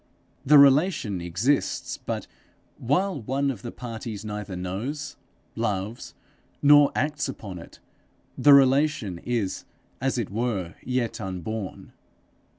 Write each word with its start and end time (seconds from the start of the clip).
The 0.43 0.57
relation 0.57 1.21
exists, 1.21 1.95
but 2.03 2.25
while 2.79 3.21
one 3.21 3.51
of 3.51 3.61
the 3.61 3.71
parties 3.71 4.25
neither 4.25 4.55
knows, 4.55 5.15
loves, 5.55 6.15
nor 6.59 6.91
acts 6.95 7.29
upon 7.29 7.59
it, 7.59 7.79
the 8.35 8.55
relation 8.55 9.19
is, 9.19 9.63
as 10.01 10.17
it 10.17 10.31
were, 10.31 10.73
yet 10.83 11.21
unborn. 11.21 11.93